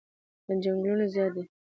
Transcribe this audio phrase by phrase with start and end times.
[0.45, 1.43] چنگلونه زیاد دی